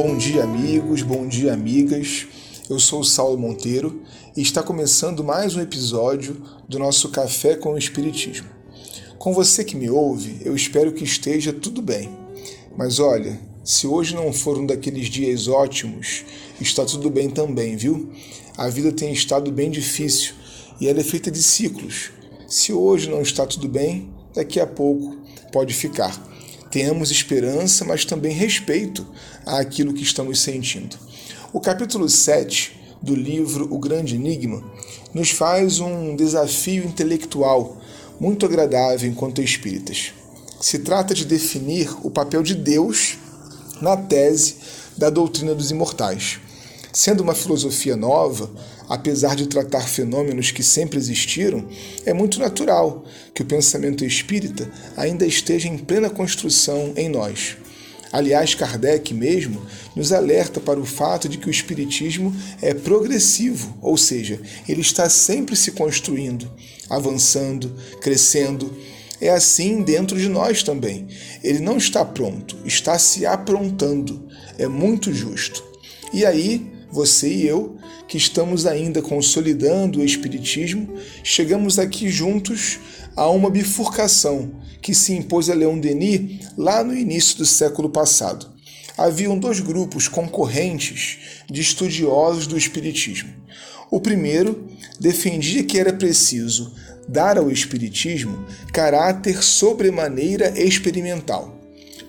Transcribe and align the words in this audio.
Bom 0.00 0.16
dia, 0.16 0.44
amigos, 0.44 1.02
bom 1.02 1.26
dia, 1.26 1.52
amigas. 1.52 2.28
Eu 2.70 2.78
sou 2.78 3.00
o 3.00 3.04
Saulo 3.04 3.36
Monteiro 3.36 4.00
e 4.36 4.40
está 4.40 4.62
começando 4.62 5.24
mais 5.24 5.56
um 5.56 5.60
episódio 5.60 6.40
do 6.68 6.78
nosso 6.78 7.08
Café 7.08 7.56
com 7.56 7.72
o 7.72 7.78
Espiritismo. 7.78 8.46
Com 9.18 9.34
você 9.34 9.64
que 9.64 9.74
me 9.76 9.90
ouve, 9.90 10.40
eu 10.44 10.54
espero 10.54 10.92
que 10.92 11.02
esteja 11.02 11.52
tudo 11.52 11.82
bem. 11.82 12.16
Mas 12.76 13.00
olha, 13.00 13.40
se 13.64 13.88
hoje 13.88 14.14
não 14.14 14.32
for 14.32 14.56
um 14.56 14.64
daqueles 14.64 15.08
dias 15.08 15.48
ótimos, 15.48 16.24
está 16.60 16.84
tudo 16.84 17.10
bem 17.10 17.28
também, 17.28 17.74
viu? 17.74 18.12
A 18.56 18.68
vida 18.68 18.92
tem 18.92 19.12
estado 19.12 19.50
bem 19.50 19.68
difícil 19.68 20.32
e 20.80 20.86
ela 20.86 21.00
é 21.00 21.04
feita 21.04 21.28
de 21.28 21.42
ciclos. 21.42 22.12
Se 22.46 22.72
hoje 22.72 23.10
não 23.10 23.20
está 23.20 23.44
tudo 23.44 23.66
bem, 23.66 24.08
daqui 24.32 24.60
a 24.60 24.66
pouco 24.66 25.16
pode 25.50 25.74
ficar. 25.74 26.37
Tenhamos 26.70 27.10
esperança, 27.10 27.84
mas 27.84 28.04
também 28.04 28.32
respeito 28.32 29.06
àquilo 29.46 29.94
que 29.94 30.02
estamos 30.02 30.40
sentindo. 30.40 30.96
O 31.52 31.60
capítulo 31.60 32.08
7 32.08 32.78
do 33.00 33.14
livro 33.14 33.66
O 33.72 33.78
Grande 33.78 34.16
Enigma 34.16 34.62
nos 35.14 35.30
faz 35.30 35.80
um 35.80 36.14
desafio 36.14 36.84
intelectual 36.84 37.80
muito 38.20 38.44
agradável 38.44 39.08
enquanto 39.08 39.40
espíritas. 39.40 40.12
Se 40.60 40.80
trata 40.80 41.14
de 41.14 41.24
definir 41.24 41.88
o 42.02 42.10
papel 42.10 42.42
de 42.42 42.54
Deus 42.54 43.16
na 43.80 43.96
tese 43.96 44.56
da 44.96 45.08
doutrina 45.08 45.54
dos 45.54 45.70
imortais. 45.70 46.40
Sendo 46.92 47.22
uma 47.22 47.34
filosofia 47.34 47.96
nova, 47.96 48.50
apesar 48.88 49.36
de 49.36 49.46
tratar 49.46 49.82
fenômenos 49.82 50.50
que 50.50 50.62
sempre 50.62 50.98
existiram, 50.98 51.66
é 52.06 52.12
muito 52.12 52.40
natural 52.40 53.04
que 53.34 53.42
o 53.42 53.46
pensamento 53.46 54.04
espírita 54.04 54.70
ainda 54.96 55.26
esteja 55.26 55.68
em 55.68 55.76
plena 55.76 56.08
construção 56.08 56.92
em 56.96 57.08
nós. 57.08 57.56
Aliás, 58.10 58.54
Kardec 58.54 59.12
mesmo 59.12 59.60
nos 59.94 60.12
alerta 60.12 60.60
para 60.60 60.80
o 60.80 60.84
fato 60.86 61.28
de 61.28 61.36
que 61.36 61.48
o 61.48 61.50
Espiritismo 61.50 62.34
é 62.62 62.72
progressivo, 62.72 63.76
ou 63.82 63.96
seja, 63.96 64.40
ele 64.66 64.80
está 64.80 65.08
sempre 65.10 65.54
se 65.54 65.72
construindo, 65.72 66.50
avançando, 66.88 67.74
crescendo. 68.00 68.74
É 69.20 69.28
assim 69.28 69.82
dentro 69.82 70.18
de 70.18 70.28
nós 70.28 70.62
também. 70.62 71.06
Ele 71.42 71.58
não 71.58 71.76
está 71.76 72.04
pronto, 72.04 72.56
está 72.64 72.98
se 72.98 73.26
aprontando. 73.26 74.26
É 74.56 74.66
muito 74.66 75.12
justo. 75.12 75.62
E 76.12 76.24
aí, 76.24 76.77
você 76.90 77.28
e 77.28 77.46
eu, 77.46 77.76
que 78.06 78.16
estamos 78.16 78.66
ainda 78.66 79.02
consolidando 79.02 80.00
o 80.00 80.04
Espiritismo, 80.04 80.94
chegamos 81.22 81.78
aqui 81.78 82.08
juntos 82.08 82.78
a 83.14 83.28
uma 83.28 83.50
bifurcação 83.50 84.50
que 84.80 84.94
se 84.94 85.12
impôs 85.12 85.50
a 85.50 85.54
Leon 85.54 85.78
Denis 85.78 86.46
lá 86.56 86.82
no 86.82 86.94
início 86.94 87.38
do 87.38 87.46
século 87.46 87.90
passado. 87.90 88.46
Haviam 88.96 89.38
dois 89.38 89.60
grupos 89.60 90.08
concorrentes 90.08 91.18
de 91.48 91.60
estudiosos 91.60 92.46
do 92.46 92.56
Espiritismo. 92.56 93.30
O 93.90 94.00
primeiro 94.00 94.66
defendia 94.98 95.62
que 95.64 95.78
era 95.78 95.92
preciso 95.92 96.72
dar 97.08 97.38
ao 97.38 97.50
Espiritismo 97.50 98.44
caráter 98.72 99.42
sobremaneira 99.42 100.52
experimental 100.60 101.57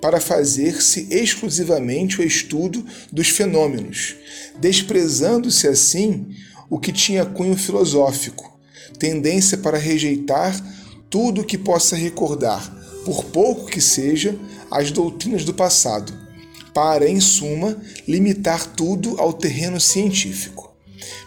para 0.01 0.19
fazer-se 0.19 1.07
exclusivamente 1.09 2.21
o 2.21 2.23
estudo 2.23 2.85
dos 3.11 3.29
fenômenos, 3.29 4.15
desprezando-se 4.59 5.67
assim 5.67 6.27
o 6.69 6.79
que 6.79 6.91
tinha 6.91 7.25
cunho 7.25 7.57
filosófico, 7.57 8.59
tendência 8.97 9.57
para 9.57 9.77
rejeitar 9.77 10.55
tudo 11.09 11.41
o 11.41 11.45
que 11.45 11.57
possa 11.57 11.95
recordar, 11.95 12.75
por 13.03 13.25
pouco 13.25 13.65
que 13.65 13.81
seja, 13.81 14.37
as 14.69 14.91
doutrinas 14.91 15.43
do 15.43 15.53
passado, 15.53 16.13
para, 16.73 17.09
em 17.09 17.19
suma, 17.19 17.81
limitar 18.07 18.65
tudo 18.67 19.19
ao 19.19 19.33
terreno 19.33 19.79
científico. 19.79 20.69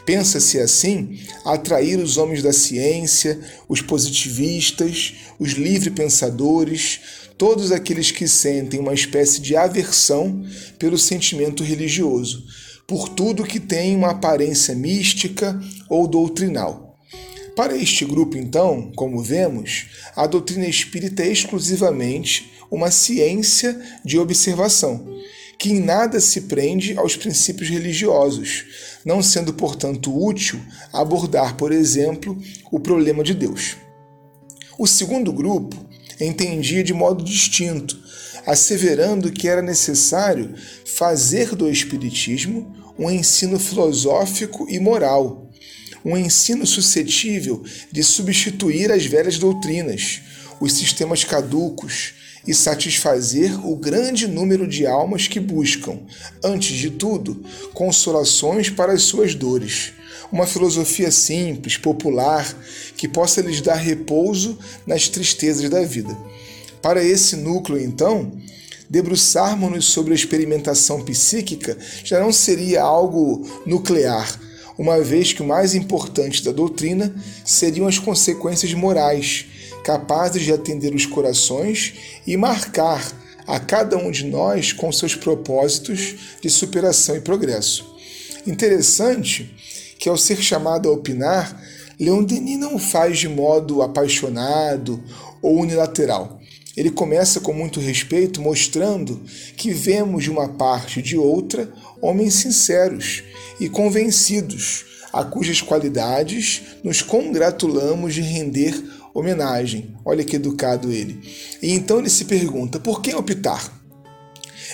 Pensa-se 0.04 0.58
assim 0.58 1.20
atrair 1.44 1.98
os 1.98 2.16
homens 2.16 2.42
da 2.42 2.52
ciência, 2.52 3.40
os 3.68 3.80
positivistas, 3.80 5.14
os 5.38 5.52
livre-pensadores, 5.52 7.00
todos 7.36 7.72
aqueles 7.72 8.10
que 8.10 8.28
sentem 8.28 8.80
uma 8.80 8.94
espécie 8.94 9.40
de 9.40 9.56
aversão 9.56 10.44
pelo 10.78 10.98
sentimento 10.98 11.62
religioso, 11.62 12.44
por 12.86 13.08
tudo 13.08 13.44
que 13.44 13.60
tem 13.60 13.96
uma 13.96 14.10
aparência 14.10 14.74
mística 14.74 15.58
ou 15.88 16.06
doutrinal. 16.06 16.98
Para 17.56 17.76
este 17.76 18.04
grupo, 18.04 18.36
então, 18.36 18.90
como 18.96 19.22
vemos, 19.22 19.86
a 20.16 20.26
doutrina 20.26 20.66
espírita 20.66 21.22
é 21.22 21.28
exclusivamente 21.28 22.50
uma 22.70 22.90
ciência 22.90 23.78
de 24.02 24.18
observação, 24.18 25.06
que 25.58 25.70
em 25.70 25.80
nada 25.80 26.18
se 26.18 26.42
prende 26.42 26.96
aos 26.96 27.14
princípios 27.14 27.68
religiosos, 27.68 28.64
não 29.04 29.22
sendo, 29.22 29.52
portanto, 29.52 30.16
útil 30.16 30.58
abordar, 30.90 31.56
por 31.56 31.70
exemplo, 31.70 32.36
o 32.70 32.80
problema 32.80 33.22
de 33.22 33.34
Deus. 33.34 33.76
O 34.78 34.86
segundo 34.86 35.30
grupo 35.30 35.76
entendia 36.20 36.82
de 36.82 36.92
modo 36.92 37.22
distinto, 37.24 37.98
asseverando 38.46 39.30
que 39.30 39.48
era 39.48 39.62
necessário 39.62 40.54
fazer 40.84 41.54
do 41.54 41.68
Espiritismo 41.70 42.76
um 42.98 43.10
ensino 43.10 43.58
filosófico 43.58 44.66
e 44.68 44.78
moral, 44.78 45.50
um 46.04 46.16
ensino 46.16 46.66
suscetível 46.66 47.62
de 47.90 48.02
substituir 48.02 48.90
as 48.90 49.06
velhas 49.06 49.38
doutrinas, 49.38 50.20
os 50.60 50.72
sistemas 50.74 51.24
caducos 51.24 52.14
e 52.46 52.52
satisfazer 52.52 53.64
o 53.66 53.76
grande 53.76 54.26
número 54.26 54.66
de 54.66 54.86
almas 54.86 55.28
que 55.28 55.38
buscam, 55.38 56.00
antes 56.44 56.76
de 56.76 56.90
tudo, 56.90 57.44
consolações 57.72 58.68
para 58.68 58.92
as 58.92 59.02
suas 59.02 59.34
dores 59.34 59.92
uma 60.32 60.46
filosofia 60.46 61.10
simples, 61.10 61.76
popular, 61.76 62.56
que 62.96 63.06
possa 63.06 63.42
lhes 63.42 63.60
dar 63.60 63.74
repouso 63.74 64.58
nas 64.86 65.08
tristezas 65.08 65.68
da 65.68 65.82
vida. 65.82 66.16
Para 66.80 67.04
esse 67.04 67.36
núcleo, 67.36 67.78
então, 67.78 68.32
debruçarmos-nos 68.88 69.84
sobre 69.84 70.12
a 70.12 70.16
experimentação 70.16 71.04
psíquica 71.04 71.76
já 72.02 72.18
não 72.18 72.32
seria 72.32 72.82
algo 72.82 73.46
nuclear, 73.66 74.40
uma 74.78 75.00
vez 75.02 75.34
que 75.34 75.42
o 75.42 75.46
mais 75.46 75.74
importante 75.74 76.42
da 76.42 76.50
doutrina 76.50 77.14
seriam 77.44 77.86
as 77.86 77.98
consequências 77.98 78.72
morais, 78.72 79.44
capazes 79.84 80.42
de 80.42 80.52
atender 80.52 80.94
os 80.94 81.04
corações 81.04 81.94
e 82.26 82.36
marcar 82.38 83.12
a 83.46 83.60
cada 83.60 83.98
um 83.98 84.10
de 84.10 84.24
nós 84.24 84.72
com 84.72 84.90
seus 84.90 85.14
propósitos 85.14 86.14
de 86.40 86.48
superação 86.48 87.16
e 87.16 87.20
progresso. 87.20 87.92
Interessante 88.46 89.54
que, 90.02 90.08
ao 90.08 90.16
ser 90.16 90.42
chamado 90.42 90.88
a 90.88 90.92
opinar, 90.92 91.62
Leon 91.96 92.24
Denis 92.24 92.58
não 92.58 92.76
faz 92.76 93.20
de 93.20 93.28
modo 93.28 93.82
apaixonado 93.82 95.00
ou 95.40 95.60
unilateral. 95.60 96.40
Ele 96.76 96.90
começa 96.90 97.38
com 97.38 97.52
muito 97.52 97.78
respeito, 97.78 98.42
mostrando 98.42 99.22
que 99.56 99.72
vemos 99.72 100.24
de 100.24 100.30
uma 100.30 100.48
parte 100.48 100.98
e 100.98 101.02
de 101.02 101.16
outra 101.16 101.72
homens 102.00 102.34
sinceros 102.34 103.22
e 103.60 103.68
convencidos, 103.68 104.86
a 105.12 105.22
cujas 105.22 105.62
qualidades 105.62 106.62
nos 106.82 107.00
congratulamos 107.00 108.12
de 108.12 108.22
render 108.22 108.74
homenagem. 109.14 109.94
Olha 110.04 110.24
que 110.24 110.34
educado 110.34 110.90
ele. 110.90 111.20
E 111.62 111.70
então 111.70 112.00
ele 112.00 112.10
se 112.10 112.24
pergunta: 112.24 112.80
por 112.80 113.00
que 113.00 113.14
optar? 113.14 113.81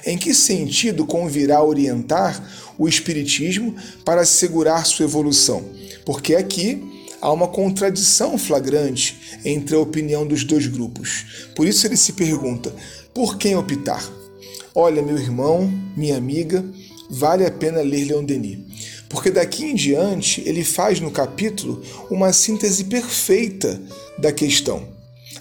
Em 0.05 0.17
que 0.17 0.35
sentido 0.35 1.07
convirá 1.07 1.63
orientar 1.63 2.43
o 2.79 2.89
Espiritismo 2.89 3.75
para 4.05 4.23
assegurar 4.23 4.87
sua 4.87 5.05
evolução? 5.05 5.65
Porque 6.05 6.35
aqui 6.35 6.83
há 7.21 7.33
uma 7.33 7.49
contradição 7.49 8.39
flagrante 8.39 9.41
entre 9.45 9.75
a 9.75 9.81
opinião 9.81 10.27
dos 10.27 10.45
dois 10.45 10.67
grupos. 10.67 11.51
Por 11.55 11.67
isso 11.67 11.87
ele 11.87 11.97
se 11.97 12.13
pergunta: 12.13 12.75
por 13.13 13.37
quem 13.37 13.57
optar? 13.57 14.07
Olha, 14.75 15.03
meu 15.03 15.19
irmão, 15.19 15.73
minha 15.97 16.17
amiga, 16.17 16.65
vale 17.11 17.45
a 17.45 17.51
pena 17.51 17.81
ler 17.81 18.05
Leon 18.05 18.25
Denis, 18.25 18.59
porque 19.09 19.31
daqui 19.31 19.65
em 19.65 19.75
diante 19.75 20.43
ele 20.47 20.63
faz 20.65 21.01
no 21.01 21.11
capítulo 21.11 21.83
uma 22.11 22.33
síntese 22.33 22.85
perfeita 22.85 23.81
da 24.19 24.31
questão. 24.31 24.87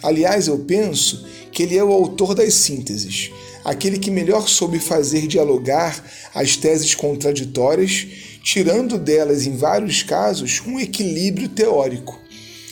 Aliás, 0.01 0.47
eu 0.47 0.59
penso 0.59 1.25
que 1.51 1.63
ele 1.63 1.77
é 1.77 1.83
o 1.83 1.91
autor 1.91 2.35
das 2.35 2.53
sínteses 2.53 3.31
aquele 3.67 3.99
que 3.99 4.09
melhor 4.09 4.47
soube 4.47 4.79
fazer 4.79 5.27
dialogar 5.27 6.01
as 6.33 6.55
teses 6.55 6.95
contraditórias, 6.95 8.07
tirando 8.41 8.97
delas, 8.97 9.45
em 9.45 9.57
vários 9.57 10.01
casos, 10.01 10.61
um 10.65 10.79
equilíbrio 10.79 11.49
teórico. 11.49 12.17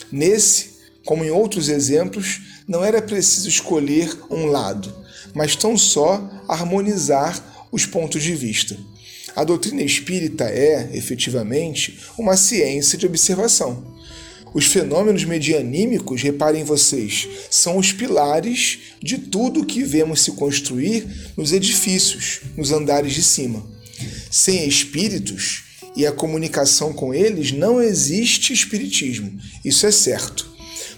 Nesse, 0.09 0.69
como 1.03 1.25
em 1.25 1.29
outros 1.29 1.67
exemplos, 1.67 2.39
não 2.65 2.81
era 2.81 3.01
preciso 3.01 3.49
escolher 3.49 4.17
um 4.31 4.45
lado, 4.45 4.95
mas 5.33 5.53
tão 5.53 5.77
só 5.77 6.29
harmonizar 6.47 7.67
os 7.73 7.85
pontos 7.85 8.23
de 8.23 8.33
vista. 8.33 8.77
A 9.35 9.43
doutrina 9.43 9.81
espírita 9.81 10.45
é, 10.45 10.91
efetivamente, 10.93 11.99
uma 12.17 12.37
ciência 12.37 12.97
de 12.97 13.05
observação. 13.05 13.83
Os 14.55 14.67
fenômenos 14.67 15.25
medianímicos, 15.25 16.21
reparem 16.21 16.63
vocês, 16.63 17.27
são 17.51 17.77
os 17.77 17.91
pilares 17.91 18.79
de 19.03 19.17
tudo 19.17 19.65
que 19.65 19.83
vemos 19.83 20.21
se 20.21 20.31
construir 20.31 21.05
nos 21.35 21.51
edifícios, 21.51 22.39
nos 22.55 22.71
andares 22.71 23.13
de 23.13 23.21
cima. 23.21 23.67
Sem 24.31 24.65
espíritos 24.65 25.63
e 25.93 26.07
a 26.07 26.11
comunicação 26.13 26.93
com 26.93 27.13
eles, 27.13 27.51
não 27.51 27.81
existe 27.81 28.53
espiritismo, 28.53 29.37
isso 29.65 29.85
é 29.85 29.91
certo. 29.91 30.49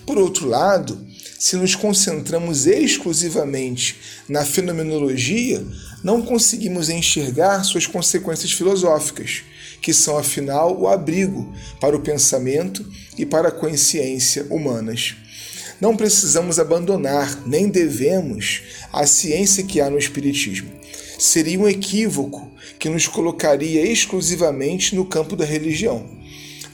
Por 0.05 0.19
outro 0.19 0.47
lado, 0.47 1.03
se 1.39 1.55
nos 1.55 1.73
concentramos 1.73 2.67
exclusivamente 2.67 3.95
na 4.29 4.45
fenomenologia, 4.45 5.65
não 6.03 6.21
conseguimos 6.21 6.89
enxergar 6.89 7.63
suas 7.63 7.87
consequências 7.87 8.51
filosóficas, 8.51 9.41
que 9.87 9.93
são 9.93 10.17
afinal 10.17 10.77
o 10.77 10.85
abrigo 10.85 11.49
para 11.79 11.95
o 11.95 12.01
pensamento 12.01 12.85
e 13.17 13.25
para 13.25 13.47
a 13.47 13.51
consciência 13.53 14.45
humanas. 14.49 15.15
Não 15.79 15.95
precisamos 15.95 16.59
abandonar, 16.59 17.47
nem 17.47 17.69
devemos, 17.69 18.63
a 18.91 19.07
ciência 19.07 19.63
que 19.63 19.79
há 19.79 19.89
no 19.89 19.97
Espiritismo. 19.97 20.69
Seria 21.17 21.57
um 21.57 21.69
equívoco 21.69 22.51
que 22.77 22.89
nos 22.89 23.07
colocaria 23.07 23.81
exclusivamente 23.89 24.93
no 24.93 25.05
campo 25.05 25.37
da 25.37 25.45
religião. 25.45 26.05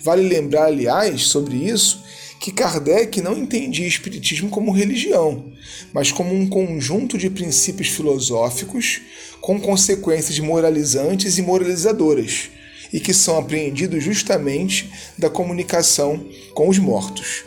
Vale 0.02 0.28
lembrar, 0.28 0.66
aliás, 0.66 1.28
sobre 1.28 1.56
isso, 1.56 2.04
que 2.40 2.52
Kardec 2.52 3.22
não 3.22 3.38
entendia 3.38 3.86
Espiritismo 3.86 4.50
como 4.50 4.72
religião, 4.72 5.54
mas 5.94 6.12
como 6.12 6.34
um 6.34 6.50
conjunto 6.50 7.16
de 7.16 7.30
princípios 7.30 7.90
filosóficos 7.90 9.02
com 9.40 9.62
consequências 9.62 10.40
moralizantes 10.40 11.38
e 11.38 11.44
moralizadoras, 11.44 12.50
e 12.94 13.00
que 13.00 13.14
são 13.14 13.40
apreendidos 13.40 14.04
justamente 14.04 14.90
da 15.18 15.30
comunicação 15.30 16.24
com 16.54 16.70
os 16.70 16.78
mortos. 16.78 17.44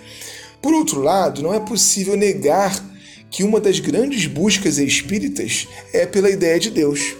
Por 0.60 0.74
outro 0.74 1.00
lado, 1.00 1.40
não 1.42 1.54
é 1.54 1.60
possível 1.60 2.16
negar 2.16 2.84
que 3.30 3.44
uma 3.44 3.60
das 3.60 3.78
grandes 3.78 4.26
buscas 4.26 4.78
espíritas 4.78 5.68
é 5.92 6.04
pela 6.04 6.28
ideia 6.28 6.58
de 6.58 6.70
Deus, 6.70 7.14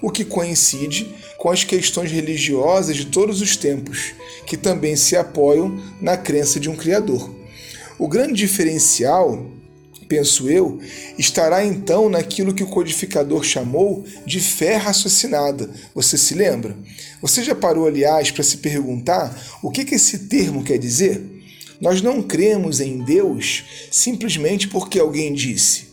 o 0.00 0.10
que 0.10 0.24
coincide 0.24 1.12
com 1.38 1.50
as 1.50 1.64
questões 1.64 2.12
religiosas 2.12 2.96
de 2.96 3.06
todos 3.06 3.40
os 3.40 3.56
tempos, 3.56 4.12
que 4.46 4.56
também 4.56 4.94
se 4.94 5.16
apoiam 5.16 5.82
na 6.00 6.16
crença 6.16 6.60
de 6.60 6.70
um 6.70 6.76
Criador. 6.76 7.34
O 7.98 8.06
grande 8.06 8.34
diferencial, 8.34 9.44
penso 10.14 10.48
eu, 10.48 10.78
estará 11.18 11.64
então 11.64 12.08
naquilo 12.08 12.52
que 12.52 12.62
o 12.62 12.68
codificador 12.68 13.42
chamou 13.42 14.04
de 14.26 14.40
fé 14.40 14.76
raciocinada. 14.76 15.70
Você 15.94 16.18
se 16.18 16.34
lembra? 16.34 16.76
Você 17.22 17.42
já 17.42 17.54
parou, 17.54 17.86
aliás, 17.86 18.30
para 18.30 18.42
se 18.42 18.58
perguntar 18.58 19.34
o 19.62 19.70
que, 19.70 19.84
que 19.84 19.94
esse 19.94 20.26
termo 20.28 20.62
quer 20.62 20.78
dizer? 20.78 21.22
Nós 21.80 22.02
não 22.02 22.22
cremos 22.22 22.80
em 22.80 22.98
Deus 22.98 23.64
simplesmente 23.90 24.68
porque 24.68 24.98
alguém 24.98 25.32
disse, 25.32 25.88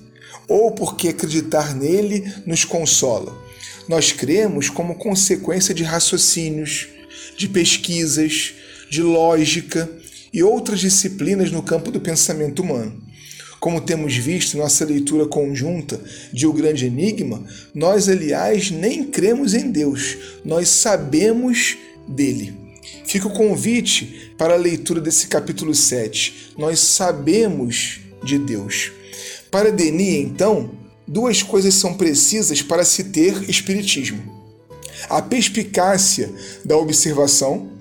ou 0.48 0.72
porque 0.72 1.10
acreditar 1.10 1.76
nele 1.76 2.32
nos 2.46 2.66
consola 2.66 3.50
nós 3.90 4.12
cremos 4.12 4.70
como 4.70 4.94
consequência 4.94 5.74
de 5.74 5.82
raciocínios, 5.82 6.88
de 7.36 7.50
pesquisas, 7.50 8.54
de 8.88 9.02
lógica 9.02 9.90
e 10.32 10.44
outras 10.44 10.80
disciplinas 10.80 11.52
no 11.52 11.64
campo 11.64 11.90
do 11.90 12.00
pensamento 12.00 12.62
humano. 12.62 13.02
Como 13.60 13.82
temos 13.82 14.16
visto 14.16 14.56
em 14.56 14.60
nossa 14.60 14.86
leitura 14.86 15.26
conjunta 15.26 16.00
de 16.32 16.48
O 16.48 16.54
Grande 16.54 16.86
Enigma, 16.86 17.44
nós, 17.74 18.08
aliás, 18.08 18.72
nem 18.72 19.04
cremos 19.04 19.54
em 19.54 19.70
Deus, 19.70 20.18
nós 20.46 20.70
sabemos 20.70 21.78
dele. 22.08 22.54
Fica 23.06 23.28
o 23.28 23.34
convite 23.34 24.34
para 24.38 24.54
a 24.54 24.58
leitura 24.58 25.02
desse 25.02 25.28
capítulo 25.28 25.76
7. 25.76 26.54
Nós 26.58 26.80
sabemos 26.80 28.00
de 28.24 28.38
Deus. 28.38 28.92
Para 29.52 29.72
Denis, 29.72 30.26
então, 30.26 30.72
duas 31.08 31.42
coisas 31.44 31.74
são 31.74 31.96
precisas 31.96 32.62
para 32.62 32.86
se 32.86 33.06
ter 33.06 33.50
espiritismo: 33.50 34.22
a 35.10 35.22
perspicácia 35.22 36.32
da 36.64 36.78
observação, 36.78 37.72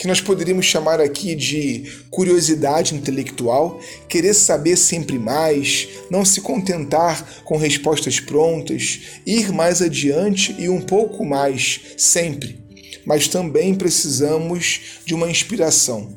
que 0.00 0.06
nós 0.06 0.18
poderíamos 0.18 0.64
chamar 0.64 0.98
aqui 0.98 1.34
de 1.34 1.84
curiosidade 2.08 2.94
intelectual, 2.94 3.78
querer 4.08 4.32
saber 4.32 4.76
sempre 4.76 5.18
mais, 5.18 5.88
não 6.10 6.24
se 6.24 6.40
contentar 6.40 7.42
com 7.44 7.58
respostas 7.58 8.18
prontas, 8.18 9.00
ir 9.26 9.52
mais 9.52 9.82
adiante 9.82 10.56
e 10.58 10.70
um 10.70 10.80
pouco 10.80 11.22
mais, 11.22 11.82
sempre. 11.98 12.58
Mas 13.04 13.28
também 13.28 13.74
precisamos 13.74 15.02
de 15.04 15.14
uma 15.14 15.30
inspiração, 15.30 16.16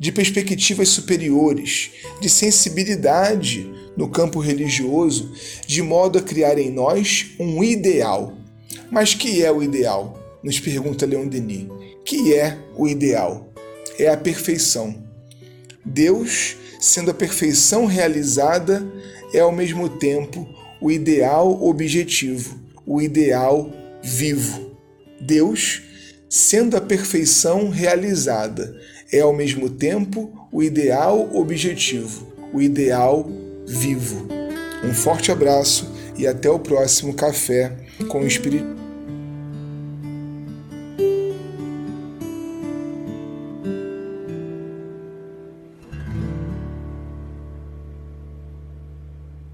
de 0.00 0.10
perspectivas 0.10 0.88
superiores, 0.88 1.92
de 2.20 2.28
sensibilidade 2.28 3.70
no 3.96 4.08
campo 4.08 4.40
religioso, 4.40 5.32
de 5.64 5.80
modo 5.80 6.18
a 6.18 6.22
criar 6.22 6.58
em 6.58 6.72
nós 6.72 7.26
um 7.38 7.62
ideal. 7.62 8.36
Mas 8.90 9.14
que 9.14 9.44
é 9.44 9.52
o 9.52 9.62
ideal? 9.62 10.18
Nos 10.42 10.58
pergunta 10.58 11.06
Leon 11.06 11.28
Denis. 11.28 11.91
Que 12.04 12.34
é 12.34 12.58
o 12.76 12.88
ideal? 12.88 13.52
É 13.98 14.08
a 14.08 14.16
perfeição. 14.16 15.02
Deus, 15.84 16.56
sendo 16.80 17.10
a 17.10 17.14
perfeição 17.14 17.86
realizada, 17.86 18.86
é 19.32 19.40
ao 19.40 19.52
mesmo 19.52 19.88
tempo 19.88 20.48
o 20.80 20.90
ideal 20.90 21.62
objetivo, 21.62 22.58
o 22.86 23.00
ideal 23.00 23.70
vivo. 24.02 24.76
Deus, 25.20 25.82
sendo 26.28 26.76
a 26.76 26.80
perfeição 26.80 27.68
realizada, 27.68 28.76
é 29.12 29.20
ao 29.20 29.32
mesmo 29.32 29.70
tempo 29.70 30.48
o 30.50 30.62
ideal 30.62 31.30
objetivo, 31.34 32.26
o 32.52 32.60
ideal 32.60 33.30
vivo. 33.66 34.26
Um 34.84 34.92
forte 34.92 35.30
abraço 35.30 35.88
e 36.18 36.26
até 36.26 36.50
o 36.50 36.58
próximo 36.58 37.14
Café 37.14 37.76
com 38.08 38.22
o 38.22 38.26
Espírito. 38.26 38.81